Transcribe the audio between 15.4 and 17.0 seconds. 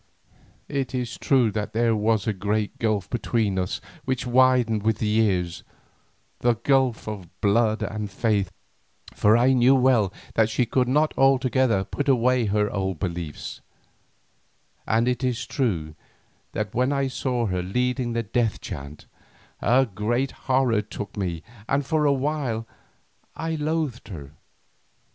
true that when